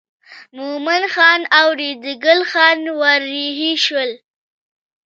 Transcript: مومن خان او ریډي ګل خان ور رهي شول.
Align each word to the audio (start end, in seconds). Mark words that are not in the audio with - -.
مومن 0.57 1.03
خان 1.13 1.41
او 1.59 1.67
ریډي 1.79 2.13
ګل 2.25 2.39
خان 2.51 2.79
ور 2.99 3.21
رهي 3.31 3.73
شول. 3.85 4.11